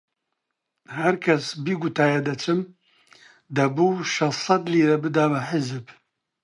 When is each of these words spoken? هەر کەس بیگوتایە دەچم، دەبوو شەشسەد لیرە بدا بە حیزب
هەر 0.97 1.15
کەس 1.25 1.45
بیگوتایە 1.63 2.19
دەچم، 2.27 2.59
دەبوو 3.55 4.07
شەشسەد 4.13 4.63
لیرە 4.73 4.97
بدا 5.03 5.25
بە 5.31 5.39
حیزب 5.49 5.85